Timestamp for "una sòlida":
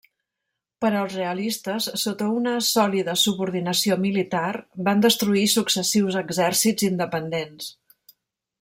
2.37-3.15